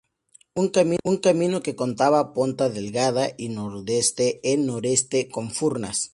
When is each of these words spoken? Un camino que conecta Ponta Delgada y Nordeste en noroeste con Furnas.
Un 1.05 1.19
camino 1.25 1.61
que 1.65 1.75
conecta 1.81 2.31
Ponta 2.33 2.69
Delgada 2.71 3.25
y 3.37 3.49
Nordeste 3.49 4.39
en 4.51 4.65
noroeste 4.65 5.29
con 5.29 5.51
Furnas. 5.51 6.09